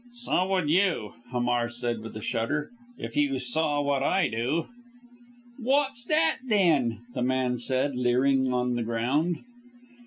[0.13, 4.67] "So would you," Hamar said with a shudder, "if you saw what I do!"
[5.59, 9.43] "What's that, then?" the man said leering on the ground.